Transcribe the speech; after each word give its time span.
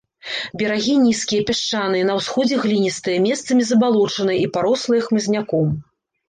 Берагі 0.59 0.93
нізкія, 1.07 1.41
пясчаныя, 1.49 2.03
на 2.09 2.13
ўсходзе 2.19 2.55
гліністыя, 2.63 3.17
месцамі 3.27 3.63
забалочаныя 3.73 4.37
і 4.47 4.49
парослыя 4.57 5.01
хмызняком. 5.11 5.69